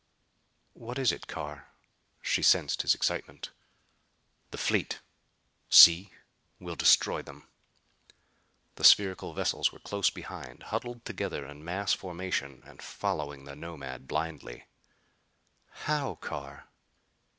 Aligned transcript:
"What 0.73 0.97
is 0.97 1.11
it, 1.11 1.27
Carr?" 1.27 1.71
She 2.23 2.41
sensed 2.41 2.81
his 2.81 2.95
excitement. 2.95 3.51
"The 4.49 4.57
fleet 4.57 4.99
see! 5.69 6.09
We'll 6.59 6.75
destroy 6.75 7.21
them." 7.21 7.47
The 8.77 8.83
spherical 8.83 9.31
vessels 9.35 9.71
were 9.71 9.77
close 9.77 10.09
behind, 10.09 10.63
huddled 10.63 11.05
together 11.05 11.45
in 11.45 11.63
mass 11.63 11.93
formation 11.93 12.63
and 12.65 12.81
following 12.81 13.43
the 13.45 13.55
Nomad 13.55 14.07
blindly. 14.07 14.65
"How, 15.85 16.15
Carr?" 16.15 16.67